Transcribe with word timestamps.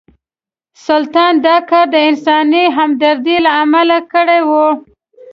سلطان 0.85 1.33
دا 1.45 1.55
کار 1.69 1.85
د 1.93 1.95
انساني 2.09 2.63
همدردۍ 2.77 3.37
له 3.45 3.51
امله 3.63 3.97
کړی 4.11 4.39
و. 4.47 4.49